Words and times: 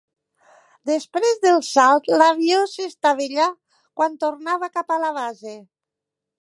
Després 0.89 1.35
del 1.43 1.59
salt 1.67 2.09
l'avió 2.21 2.63
s'estavellà 2.73 3.47
quan 4.01 4.19
tornava 4.25 4.73
cap 4.79 4.99
a 4.99 5.01
la 5.07 5.15
base. 5.23 5.57